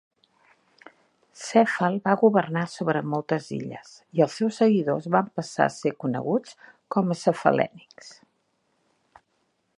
Cèfal 1.41 1.97
va 2.09 2.15
governar 2.21 2.63
sobre 2.77 3.03
moltes 3.11 3.51
illes, 3.59 3.93
i 4.21 4.25
els 4.27 4.39
seus 4.41 4.59
seguidors 4.63 5.09
van 5.19 5.31
passar 5.41 5.67
a 5.69 5.75
ser 5.79 5.95
coneguts 6.05 6.59
com 6.97 7.17
a 7.17 7.21
Cefalènics. 7.25 8.11